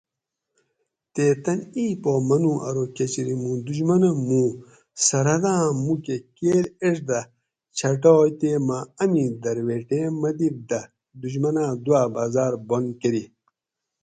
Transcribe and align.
تے 1.13 1.25
تن 1.43 1.59
اِیں 1.75 1.93
پا 2.03 2.13
منو 2.27 2.53
ارو 2.67 2.83
کچری 2.95 3.35
موں 3.41 3.57
دشمنہ 3.67 4.09
موں 4.27 4.49
سرحداں 5.05 5.63
موکہ 5.83 6.15
کیل 6.37 6.65
ایڄ 6.81 6.97
دہ 7.07 7.19
چھٹائے 7.77 8.31
تے 8.39 8.51
مہ 8.67 8.77
امی 9.01 9.25
درویٹیں 9.41 10.07
مدِد 10.21 10.55
دہ 10.69 10.81
دُشمناں 11.21 11.71
دوآ 11.83 12.01
بازار 12.15 12.53
بند 12.67 12.89
کۤری 13.01 13.23